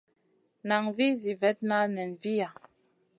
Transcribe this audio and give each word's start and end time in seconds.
Nan 0.67 0.85
vih 0.95 1.13
zi 1.21 1.33
vetna 1.41 1.79
nen 1.95 2.11
viya. 2.21 2.49